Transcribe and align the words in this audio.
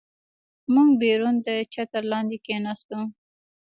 موږ 0.73 0.89
بیرون 1.01 1.35
د 1.45 1.47
چتر 1.73 2.03
لاندې 2.11 2.37
کېناستو. 2.45 2.99